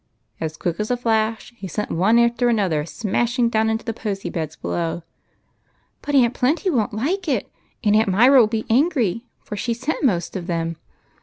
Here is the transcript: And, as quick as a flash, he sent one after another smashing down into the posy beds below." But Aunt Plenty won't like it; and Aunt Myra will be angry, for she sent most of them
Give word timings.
And, 0.39 0.45
as 0.47 0.57
quick 0.57 0.79
as 0.79 0.89
a 0.89 0.97
flash, 0.97 1.53
he 1.57 1.67
sent 1.67 1.91
one 1.91 2.17
after 2.17 2.49
another 2.49 2.87
smashing 2.87 3.49
down 3.49 3.69
into 3.69 3.85
the 3.85 3.93
posy 3.93 4.31
beds 4.31 4.55
below." 4.55 5.03
But 6.01 6.15
Aunt 6.15 6.33
Plenty 6.33 6.71
won't 6.71 6.91
like 6.95 7.27
it; 7.27 7.51
and 7.83 7.95
Aunt 7.95 8.09
Myra 8.09 8.39
will 8.39 8.47
be 8.47 8.65
angry, 8.67 9.27
for 9.43 9.55
she 9.55 9.75
sent 9.75 10.03
most 10.03 10.35
of 10.35 10.47
them 10.47 10.77